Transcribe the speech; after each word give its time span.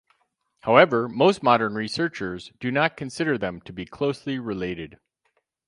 However, 0.61 1.07
most 1.07 1.43
modern 1.43 1.75
researchers 1.75 2.51
do 2.59 2.71
not 2.71 2.97
consider 2.97 3.37
them 3.37 3.61
to 3.61 3.71
be 3.71 3.85
closely 3.85 4.39
related. 4.39 4.97